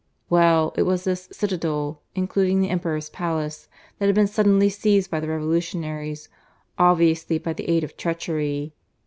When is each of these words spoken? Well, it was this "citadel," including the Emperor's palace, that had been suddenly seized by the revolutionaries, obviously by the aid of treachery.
Well, 0.31 0.73
it 0.77 0.81
was 0.81 1.03
this 1.03 1.29
"citadel," 1.31 2.01
including 2.15 2.59
the 2.59 2.71
Emperor's 2.71 3.07
palace, 3.11 3.69
that 3.99 4.07
had 4.07 4.15
been 4.15 4.25
suddenly 4.25 4.67
seized 4.67 5.11
by 5.11 5.19
the 5.19 5.27
revolutionaries, 5.29 6.27
obviously 6.79 7.37
by 7.37 7.53
the 7.53 7.69
aid 7.69 7.83
of 7.83 7.95
treachery. 7.97 8.73